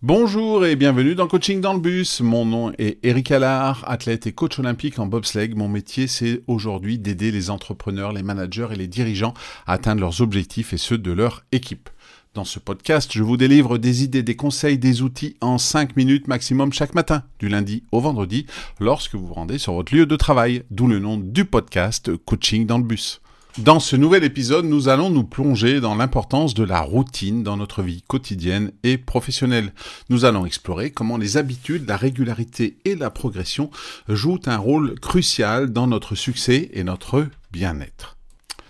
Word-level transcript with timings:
Bonjour 0.00 0.64
et 0.64 0.76
bienvenue 0.76 1.16
dans 1.16 1.26
Coaching 1.26 1.60
dans 1.60 1.72
le 1.72 1.80
bus. 1.80 2.20
Mon 2.20 2.44
nom 2.44 2.70
est 2.78 3.04
Eric 3.04 3.32
Allard, 3.32 3.82
athlète 3.84 4.28
et 4.28 4.32
coach 4.32 4.56
olympique 4.60 5.00
en 5.00 5.06
bobsleigh. 5.06 5.56
Mon 5.56 5.66
métier, 5.66 6.06
c'est 6.06 6.42
aujourd'hui 6.46 7.00
d'aider 7.00 7.32
les 7.32 7.50
entrepreneurs, 7.50 8.12
les 8.12 8.22
managers 8.22 8.68
et 8.70 8.76
les 8.76 8.86
dirigeants 8.86 9.34
à 9.66 9.72
atteindre 9.72 10.00
leurs 10.00 10.20
objectifs 10.20 10.72
et 10.72 10.78
ceux 10.78 10.98
de 10.98 11.10
leur 11.10 11.44
équipe. 11.50 11.90
Dans 12.34 12.44
ce 12.44 12.60
podcast, 12.60 13.10
je 13.12 13.24
vous 13.24 13.36
délivre 13.36 13.76
des 13.76 14.04
idées, 14.04 14.22
des 14.22 14.36
conseils, 14.36 14.78
des 14.78 15.02
outils 15.02 15.36
en 15.40 15.58
5 15.58 15.96
minutes 15.96 16.28
maximum 16.28 16.72
chaque 16.72 16.94
matin, 16.94 17.24
du 17.40 17.48
lundi 17.48 17.82
au 17.90 17.98
vendredi, 17.98 18.46
lorsque 18.78 19.16
vous 19.16 19.26
vous 19.26 19.34
rendez 19.34 19.58
sur 19.58 19.72
votre 19.72 19.92
lieu 19.92 20.06
de 20.06 20.14
travail, 20.14 20.62
d'où 20.70 20.86
le 20.86 21.00
nom 21.00 21.16
du 21.16 21.44
podcast 21.44 22.16
Coaching 22.24 22.66
dans 22.66 22.78
le 22.78 22.84
bus. 22.84 23.20
Dans 23.56 23.80
ce 23.80 23.96
nouvel 23.96 24.22
épisode, 24.22 24.66
nous 24.66 24.88
allons 24.88 25.10
nous 25.10 25.24
plonger 25.24 25.80
dans 25.80 25.96
l'importance 25.96 26.54
de 26.54 26.62
la 26.62 26.80
routine 26.80 27.42
dans 27.42 27.56
notre 27.56 27.82
vie 27.82 28.02
quotidienne 28.06 28.70
et 28.84 28.98
professionnelle. 28.98 29.72
Nous 30.10 30.24
allons 30.24 30.46
explorer 30.46 30.92
comment 30.92 31.16
les 31.16 31.36
habitudes, 31.38 31.88
la 31.88 31.96
régularité 31.96 32.78
et 32.84 32.94
la 32.94 33.10
progression 33.10 33.70
jouent 34.08 34.40
un 34.46 34.58
rôle 34.58 35.00
crucial 35.00 35.72
dans 35.72 35.88
notre 35.88 36.14
succès 36.14 36.70
et 36.72 36.84
notre 36.84 37.26
bien-être. 37.50 38.16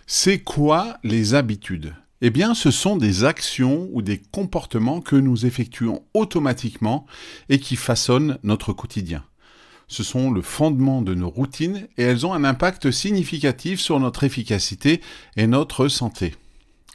C'est 0.06 0.38
quoi 0.38 0.96
les 1.04 1.34
habitudes? 1.34 1.94
Eh 2.22 2.30
bien, 2.30 2.54
ce 2.54 2.70
sont 2.70 2.96
des 2.96 3.24
actions 3.24 3.90
ou 3.92 4.00
des 4.00 4.22
comportements 4.32 5.02
que 5.02 5.16
nous 5.16 5.44
effectuons 5.44 6.02
automatiquement 6.14 7.04
et 7.50 7.60
qui 7.60 7.76
façonnent 7.76 8.38
notre 8.42 8.72
quotidien. 8.72 9.22
Ce 9.88 10.02
sont 10.02 10.30
le 10.30 10.42
fondement 10.42 11.02
de 11.02 11.14
nos 11.14 11.30
routines 11.30 11.88
et 11.96 12.02
elles 12.02 12.26
ont 12.26 12.34
un 12.34 12.44
impact 12.44 12.90
significatif 12.90 13.80
sur 13.80 13.98
notre 13.98 14.24
efficacité 14.24 15.00
et 15.36 15.46
notre 15.46 15.88
santé. 15.88 16.34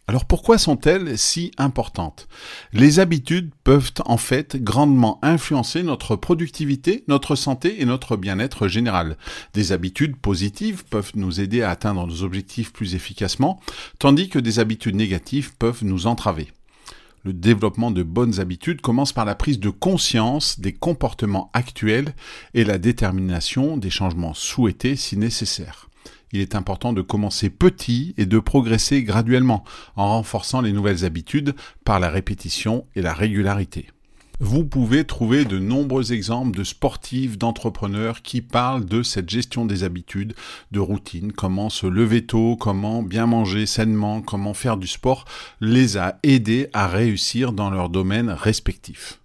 Alors 0.05 0.25
pourquoi 0.25 0.57
sont-elles 0.57 1.17
si 1.17 1.51
importantes? 1.57 2.27
Les 2.73 2.99
habitudes 2.99 3.51
peuvent 3.63 3.93
en 4.05 4.17
fait 4.17 4.61
grandement 4.61 5.17
influencer 5.21 5.81
notre 5.81 6.17
productivité, 6.17 7.05
notre 7.07 7.35
santé 7.35 7.81
et 7.81 7.85
notre 7.85 8.17
bien-être 8.17 8.67
général. 8.67 9.17
Des 9.53 9.71
habitudes 9.71 10.17
positives 10.17 10.83
peuvent 10.83 11.13
nous 11.15 11.39
aider 11.39 11.61
à 11.61 11.69
atteindre 11.69 12.05
nos 12.05 12.21
objectifs 12.23 12.73
plus 12.73 12.95
efficacement, 12.95 13.61
tandis 13.97 14.27
que 14.27 14.39
des 14.39 14.59
habitudes 14.59 14.95
négatives 14.95 15.55
peuvent 15.57 15.85
nous 15.85 16.05
entraver. 16.05 16.49
Le 17.25 17.31
développement 17.31 17.89
de 17.89 18.03
bonnes 18.03 18.41
habitudes 18.41 18.81
commence 18.81 19.13
par 19.13 19.23
la 19.23 19.35
prise 19.35 19.59
de 19.59 19.69
conscience 19.69 20.59
des 20.59 20.73
comportements 20.73 21.49
actuels 21.53 22.13
et 22.53 22.65
la 22.65 22.77
détermination 22.77 23.77
des 23.77 23.89
changements 23.89 24.33
souhaités 24.33 24.97
si 24.97 25.15
nécessaire. 25.15 25.89
Il 26.33 26.41
est 26.41 26.53
important 26.53 26.91
de 26.91 27.01
commencer 27.01 27.49
petit 27.49 28.13
et 28.17 28.25
de 28.25 28.39
progresser 28.39 29.03
graduellement 29.03 29.63
en 29.95 30.09
renforçant 30.17 30.59
les 30.59 30.73
nouvelles 30.73 31.05
habitudes 31.05 31.55
par 31.85 32.01
la 32.01 32.09
répétition 32.09 32.85
et 32.95 33.01
la 33.01 33.13
régularité. 33.13 33.87
Vous 34.39 34.65
pouvez 34.65 35.05
trouver 35.05 35.45
de 35.45 35.59
nombreux 35.59 36.11
exemples 36.11 36.57
de 36.57 36.63
sportifs, 36.63 37.37
d'entrepreneurs 37.37 38.21
qui 38.23 38.41
parlent 38.41 38.85
de 38.85 39.03
cette 39.03 39.29
gestion 39.29 39.65
des 39.65 39.83
habitudes, 39.83 40.33
de 40.71 40.79
routine, 40.79 41.31
comment 41.31 41.69
se 41.69 41.85
lever 41.85 42.25
tôt, 42.25 42.57
comment 42.59 43.03
bien 43.03 43.27
manger 43.27 43.65
sainement, 43.65 44.21
comment 44.21 44.53
faire 44.53 44.77
du 44.77 44.87
sport, 44.87 45.25
les 45.61 45.97
a 45.97 46.17
aidés 46.23 46.67
à 46.73 46.87
réussir 46.87 47.53
dans 47.53 47.69
leur 47.69 47.89
domaine 47.89 48.29
respectif. 48.29 49.19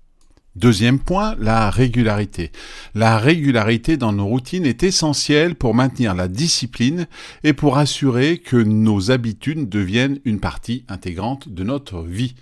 Deuxième 0.57 0.99
point, 0.99 1.37
la 1.39 1.71
régularité. 1.71 2.51
La 2.95 3.19
régularité 3.19 3.97
dans 3.97 4.13
nos 4.13 4.27
routines 4.27 4.67
est 4.67 4.83
essentielle 4.83 5.55
pour 5.55 5.75
maintenir 5.75 6.15
la 6.15 6.27
discipline 6.27 7.07
et 7.45 7.53
pour 7.53 7.79
assurer 7.79 8.39
que 8.39 8.57
nos 8.57 9.11
habitudes 9.11 9.69
deviennent 9.69 10.19
une 10.25 10.41
partie 10.41 10.85
intégrante 10.89 11.49
de 11.49 11.63
notre 11.63 12.03
vie. 12.03 12.35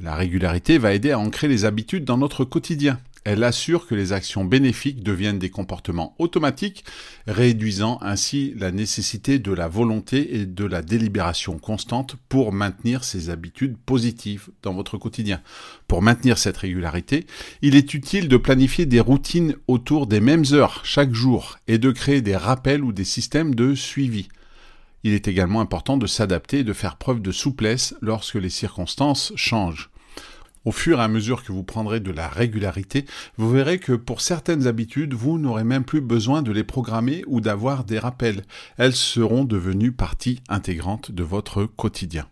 La 0.00 0.16
régularité 0.16 0.78
va 0.78 0.92
aider 0.92 1.12
à 1.12 1.18
ancrer 1.18 1.46
les 1.46 1.64
habitudes 1.64 2.04
dans 2.04 2.18
notre 2.18 2.44
quotidien. 2.44 2.98
Elle 3.24 3.42
assure 3.42 3.86
que 3.86 3.94
les 3.94 4.12
actions 4.12 4.44
bénéfiques 4.44 5.02
deviennent 5.02 5.38
des 5.38 5.48
comportements 5.48 6.14
automatiques, 6.18 6.84
réduisant 7.26 7.98
ainsi 8.02 8.52
la 8.58 8.70
nécessité 8.70 9.38
de 9.38 9.52
la 9.52 9.66
volonté 9.66 10.36
et 10.36 10.44
de 10.44 10.64
la 10.66 10.82
délibération 10.82 11.58
constante 11.58 12.16
pour 12.28 12.52
maintenir 12.52 13.02
ces 13.02 13.30
habitudes 13.30 13.78
positives 13.78 14.50
dans 14.62 14.74
votre 14.74 14.98
quotidien. 14.98 15.40
Pour 15.88 16.02
maintenir 16.02 16.36
cette 16.36 16.58
régularité, 16.58 17.24
il 17.62 17.76
est 17.76 17.94
utile 17.94 18.28
de 18.28 18.36
planifier 18.36 18.84
des 18.84 19.00
routines 19.00 19.56
autour 19.68 20.06
des 20.06 20.20
mêmes 20.20 20.44
heures 20.52 20.84
chaque 20.84 21.14
jour 21.14 21.58
et 21.66 21.78
de 21.78 21.92
créer 21.92 22.20
des 22.20 22.36
rappels 22.36 22.84
ou 22.84 22.92
des 22.92 23.04
systèmes 23.04 23.54
de 23.54 23.74
suivi. 23.74 24.28
Il 25.04 25.12
est 25.12 25.28
également 25.28 25.60
important 25.60 25.96
de 25.96 26.06
s'adapter 26.06 26.60
et 26.60 26.64
de 26.64 26.72
faire 26.72 26.96
preuve 26.96 27.20
de 27.20 27.30
souplesse 27.30 27.94
lorsque 28.00 28.34
les 28.34 28.50
circonstances 28.50 29.32
changent. 29.36 29.90
Au 30.64 30.72
fur 30.72 30.98
et 30.98 31.02
à 31.02 31.08
mesure 31.08 31.44
que 31.44 31.52
vous 31.52 31.62
prendrez 31.62 32.00
de 32.00 32.10
la 32.10 32.26
régularité, 32.26 33.04
vous 33.36 33.50
verrez 33.50 33.78
que 33.78 33.92
pour 33.92 34.22
certaines 34.22 34.66
habitudes, 34.66 35.12
vous 35.12 35.38
n'aurez 35.38 35.64
même 35.64 35.84
plus 35.84 36.00
besoin 36.00 36.40
de 36.40 36.52
les 36.52 36.64
programmer 36.64 37.22
ou 37.26 37.42
d'avoir 37.42 37.84
des 37.84 37.98
rappels. 37.98 38.44
Elles 38.78 38.94
seront 38.94 39.44
devenues 39.44 39.92
partie 39.92 40.40
intégrante 40.48 41.12
de 41.12 41.22
votre 41.22 41.66
quotidien. 41.66 42.26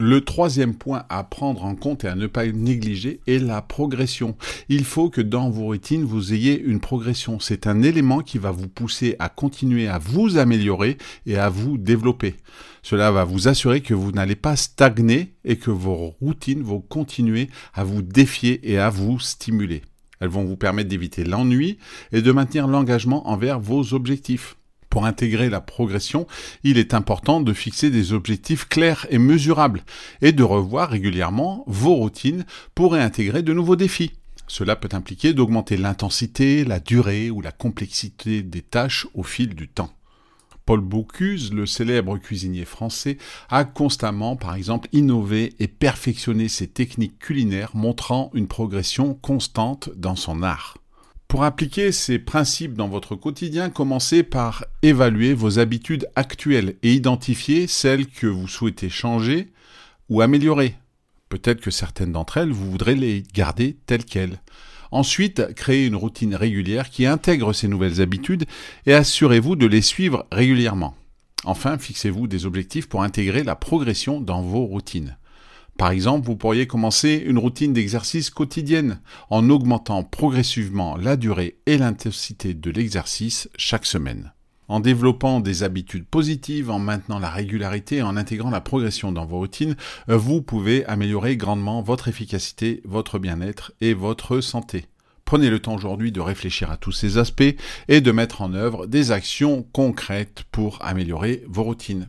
Le 0.00 0.20
troisième 0.20 0.76
point 0.76 1.04
à 1.08 1.24
prendre 1.24 1.64
en 1.64 1.74
compte 1.74 2.04
et 2.04 2.08
à 2.08 2.14
ne 2.14 2.28
pas 2.28 2.46
négliger 2.46 3.18
est 3.26 3.40
la 3.40 3.60
progression. 3.62 4.36
Il 4.68 4.84
faut 4.84 5.10
que 5.10 5.20
dans 5.20 5.50
vos 5.50 5.64
routines, 5.64 6.04
vous 6.04 6.32
ayez 6.32 6.56
une 6.56 6.78
progression. 6.78 7.40
C'est 7.40 7.66
un 7.66 7.82
élément 7.82 8.20
qui 8.20 8.38
va 8.38 8.52
vous 8.52 8.68
pousser 8.68 9.16
à 9.18 9.28
continuer 9.28 9.88
à 9.88 9.98
vous 9.98 10.38
améliorer 10.38 10.98
et 11.26 11.36
à 11.36 11.48
vous 11.48 11.78
développer. 11.78 12.36
Cela 12.84 13.10
va 13.10 13.24
vous 13.24 13.48
assurer 13.48 13.80
que 13.80 13.92
vous 13.92 14.12
n'allez 14.12 14.36
pas 14.36 14.54
stagner 14.54 15.34
et 15.44 15.56
que 15.56 15.72
vos 15.72 16.14
routines 16.20 16.62
vont 16.62 16.80
continuer 16.80 17.48
à 17.74 17.82
vous 17.82 18.00
défier 18.00 18.70
et 18.70 18.78
à 18.78 18.90
vous 18.90 19.18
stimuler. 19.18 19.82
Elles 20.20 20.28
vont 20.28 20.44
vous 20.44 20.56
permettre 20.56 20.90
d'éviter 20.90 21.24
l'ennui 21.24 21.78
et 22.12 22.22
de 22.22 22.30
maintenir 22.30 22.68
l'engagement 22.68 23.28
envers 23.28 23.58
vos 23.58 23.94
objectifs. 23.94 24.54
Pour 24.98 25.06
intégrer 25.06 25.48
la 25.48 25.60
progression, 25.60 26.26
il 26.64 26.76
est 26.76 26.92
important 26.92 27.40
de 27.40 27.52
fixer 27.52 27.88
des 27.88 28.12
objectifs 28.12 28.64
clairs 28.64 29.06
et 29.10 29.18
mesurables 29.18 29.84
et 30.22 30.32
de 30.32 30.42
revoir 30.42 30.90
régulièrement 30.90 31.62
vos 31.68 31.94
routines 31.94 32.44
pour 32.74 32.94
réintégrer 32.94 33.44
de 33.44 33.52
nouveaux 33.52 33.76
défis. 33.76 34.10
Cela 34.48 34.74
peut 34.74 34.88
impliquer 34.90 35.34
d'augmenter 35.34 35.76
l'intensité, 35.76 36.64
la 36.64 36.80
durée 36.80 37.30
ou 37.30 37.40
la 37.40 37.52
complexité 37.52 38.42
des 38.42 38.60
tâches 38.60 39.06
au 39.14 39.22
fil 39.22 39.54
du 39.54 39.68
temps. 39.68 39.92
Paul 40.66 40.80
Bocuse, 40.80 41.52
le 41.52 41.64
célèbre 41.64 42.18
cuisinier 42.18 42.64
français, 42.64 43.18
a 43.50 43.64
constamment, 43.64 44.34
par 44.34 44.56
exemple, 44.56 44.88
innové 44.90 45.54
et 45.60 45.68
perfectionné 45.68 46.48
ses 46.48 46.66
techniques 46.66 47.20
culinaires, 47.20 47.70
montrant 47.76 48.32
une 48.34 48.48
progression 48.48 49.14
constante 49.14 49.90
dans 49.94 50.16
son 50.16 50.42
art. 50.42 50.76
Pour 51.28 51.44
appliquer 51.44 51.92
ces 51.92 52.18
principes 52.18 52.72
dans 52.72 52.88
votre 52.88 53.14
quotidien, 53.14 53.68
commencez 53.68 54.22
par 54.22 54.64
évaluer 54.80 55.34
vos 55.34 55.58
habitudes 55.58 56.08
actuelles 56.16 56.76
et 56.82 56.94
identifier 56.94 57.66
celles 57.66 58.06
que 58.06 58.26
vous 58.26 58.48
souhaitez 58.48 58.88
changer 58.88 59.52
ou 60.08 60.22
améliorer. 60.22 60.76
Peut-être 61.28 61.60
que 61.60 61.70
certaines 61.70 62.12
d'entre 62.12 62.38
elles, 62.38 62.50
vous 62.50 62.70
voudrez 62.70 62.94
les 62.94 63.22
garder 63.34 63.76
telles 63.84 64.06
quelles. 64.06 64.40
Ensuite, 64.90 65.52
créez 65.52 65.84
une 65.84 65.96
routine 65.96 66.34
régulière 66.34 66.88
qui 66.88 67.04
intègre 67.04 67.52
ces 67.52 67.68
nouvelles 67.68 68.00
habitudes 68.00 68.46
et 68.86 68.94
assurez-vous 68.94 69.54
de 69.54 69.66
les 69.66 69.82
suivre 69.82 70.26
régulièrement. 70.32 70.96
Enfin, 71.44 71.76
fixez-vous 71.76 72.26
des 72.26 72.46
objectifs 72.46 72.88
pour 72.88 73.02
intégrer 73.02 73.44
la 73.44 73.54
progression 73.54 74.22
dans 74.22 74.40
vos 74.40 74.64
routines. 74.64 75.17
Par 75.78 75.92
exemple, 75.92 76.26
vous 76.26 76.34
pourriez 76.34 76.66
commencer 76.66 77.22
une 77.24 77.38
routine 77.38 77.72
d'exercice 77.72 78.30
quotidienne 78.30 79.00
en 79.30 79.48
augmentant 79.48 80.02
progressivement 80.02 80.96
la 80.96 81.16
durée 81.16 81.60
et 81.66 81.78
l'intensité 81.78 82.52
de 82.52 82.70
l'exercice 82.72 83.48
chaque 83.56 83.86
semaine. 83.86 84.32
En 84.66 84.80
développant 84.80 85.38
des 85.38 85.62
habitudes 85.62 86.04
positives, 86.04 86.68
en 86.68 86.80
maintenant 86.80 87.20
la 87.20 87.30
régularité 87.30 87.98
et 87.98 88.02
en 88.02 88.16
intégrant 88.16 88.50
la 88.50 88.60
progression 88.60 89.12
dans 89.12 89.24
vos 89.24 89.38
routines, 89.38 89.76
vous 90.08 90.42
pouvez 90.42 90.84
améliorer 90.86 91.36
grandement 91.36 91.80
votre 91.80 92.08
efficacité, 92.08 92.82
votre 92.84 93.20
bien-être 93.20 93.72
et 93.80 93.94
votre 93.94 94.40
santé. 94.40 94.86
Prenez 95.24 95.48
le 95.48 95.60
temps 95.60 95.76
aujourd'hui 95.76 96.10
de 96.10 96.20
réfléchir 96.20 96.72
à 96.72 96.76
tous 96.76 96.92
ces 96.92 97.18
aspects 97.18 97.54
et 97.86 98.00
de 98.00 98.12
mettre 98.12 98.42
en 98.42 98.52
œuvre 98.52 98.88
des 98.88 99.12
actions 99.12 99.62
concrètes 99.72 100.42
pour 100.50 100.84
améliorer 100.84 101.44
vos 101.46 101.62
routines. 101.62 102.08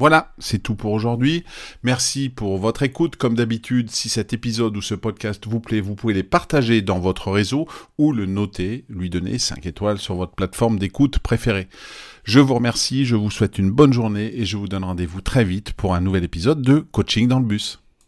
Voilà, 0.00 0.32
c'est 0.38 0.62
tout 0.62 0.76
pour 0.76 0.92
aujourd'hui. 0.92 1.44
Merci 1.82 2.30
pour 2.30 2.56
votre 2.56 2.82
écoute. 2.82 3.16
Comme 3.16 3.34
d'habitude, 3.34 3.90
si 3.90 4.08
cet 4.08 4.32
épisode 4.32 4.74
ou 4.74 4.80
ce 4.80 4.94
podcast 4.94 5.46
vous 5.46 5.60
plaît, 5.60 5.82
vous 5.82 5.94
pouvez 5.94 6.14
les 6.14 6.22
partager 6.22 6.80
dans 6.80 6.98
votre 6.98 7.30
réseau 7.30 7.68
ou 7.98 8.14
le 8.14 8.24
noter, 8.24 8.86
lui 8.88 9.10
donner 9.10 9.38
5 9.38 9.66
étoiles 9.66 9.98
sur 9.98 10.14
votre 10.14 10.32
plateforme 10.32 10.78
d'écoute 10.78 11.18
préférée. 11.18 11.68
Je 12.24 12.40
vous 12.40 12.54
remercie, 12.54 13.04
je 13.04 13.14
vous 13.14 13.30
souhaite 13.30 13.58
une 13.58 13.70
bonne 13.70 13.92
journée 13.92 14.32
et 14.40 14.46
je 14.46 14.56
vous 14.56 14.68
donne 14.68 14.84
rendez-vous 14.84 15.20
très 15.20 15.44
vite 15.44 15.74
pour 15.74 15.94
un 15.94 16.00
nouvel 16.00 16.24
épisode 16.24 16.62
de 16.62 16.78
Coaching 16.78 17.28
dans 17.28 17.38
le 17.38 17.44
bus. 17.44 17.78